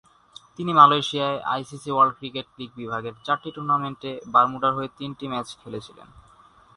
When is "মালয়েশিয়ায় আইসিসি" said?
0.79-1.89